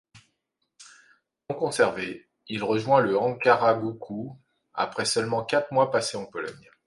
[1.47, 4.31] Non conservé, il rejoint le Ankaragücü
[4.73, 6.71] après seulement quatre mois passés en Pologne.